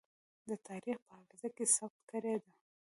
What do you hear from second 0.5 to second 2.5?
تاريخ په حافظه کې ثبت کړې ده.